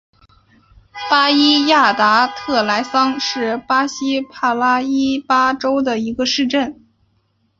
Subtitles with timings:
[1.11, 6.83] 巴伊亚达特莱桑是巴西帕拉伊巴州的一个市镇。